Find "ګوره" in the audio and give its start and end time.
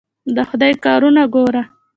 1.33-1.63